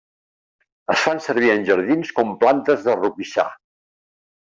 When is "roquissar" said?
3.03-3.47